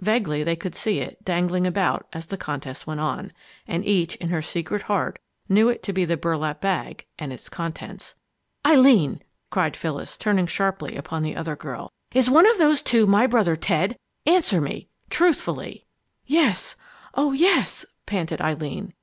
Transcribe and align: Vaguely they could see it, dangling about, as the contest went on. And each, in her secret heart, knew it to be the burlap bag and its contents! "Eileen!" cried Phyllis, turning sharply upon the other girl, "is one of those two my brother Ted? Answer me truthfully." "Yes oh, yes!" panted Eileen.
Vaguely 0.00 0.42
they 0.42 0.56
could 0.56 0.74
see 0.74 1.00
it, 1.00 1.22
dangling 1.26 1.66
about, 1.66 2.06
as 2.10 2.28
the 2.28 2.38
contest 2.38 2.86
went 2.86 3.00
on. 3.00 3.34
And 3.68 3.84
each, 3.84 4.16
in 4.16 4.30
her 4.30 4.40
secret 4.40 4.80
heart, 4.84 5.18
knew 5.46 5.68
it 5.68 5.82
to 5.82 5.92
be 5.92 6.06
the 6.06 6.16
burlap 6.16 6.62
bag 6.62 7.04
and 7.18 7.34
its 7.34 7.50
contents! 7.50 8.14
"Eileen!" 8.64 9.20
cried 9.50 9.76
Phyllis, 9.76 10.16
turning 10.16 10.46
sharply 10.46 10.96
upon 10.96 11.22
the 11.22 11.36
other 11.36 11.54
girl, 11.54 11.92
"is 12.14 12.30
one 12.30 12.46
of 12.46 12.56
those 12.56 12.80
two 12.80 13.06
my 13.06 13.26
brother 13.26 13.56
Ted? 13.56 13.94
Answer 14.24 14.58
me 14.62 14.88
truthfully." 15.10 15.84
"Yes 16.24 16.76
oh, 17.12 17.32
yes!" 17.32 17.84
panted 18.06 18.40
Eileen. 18.40 18.90